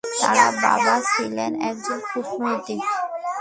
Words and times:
তার 0.21 0.37
বাবা 0.63 0.95
ছিলেন 1.11 1.51
একজন 1.69 1.99
কূটনীতিক। 2.09 2.79